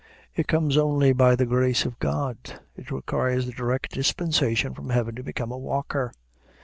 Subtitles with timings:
[0.35, 2.59] It comes only by the grace of God.
[2.75, 6.11] It requires a direct dispensation from Heaven to become a walker.